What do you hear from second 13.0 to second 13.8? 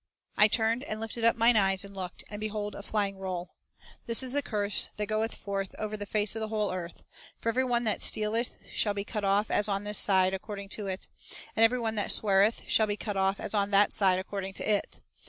off as on